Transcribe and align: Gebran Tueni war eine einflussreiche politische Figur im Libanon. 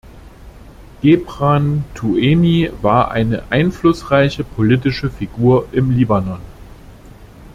Gebran 1.03 1.83
Tueni 1.93 2.71
war 2.81 3.11
eine 3.11 3.43
einflussreiche 3.51 4.43
politische 4.43 5.11
Figur 5.11 5.67
im 5.73 5.91
Libanon. 5.91 6.41